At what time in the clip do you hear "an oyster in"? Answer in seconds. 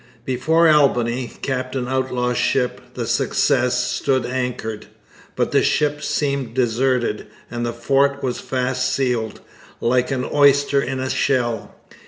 10.09-10.99